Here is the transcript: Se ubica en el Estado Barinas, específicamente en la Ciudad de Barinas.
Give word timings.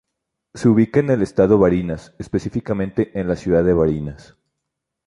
Se 0.55 0.67
ubica 0.67 0.99
en 0.99 1.11
el 1.11 1.21
Estado 1.21 1.59
Barinas, 1.59 2.15
específicamente 2.17 3.11
en 3.19 3.27
la 3.27 3.35
Ciudad 3.35 3.63
de 3.63 3.73
Barinas. 3.75 4.35